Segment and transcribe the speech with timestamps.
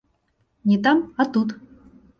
[0.69, 1.57] Не там, а тут.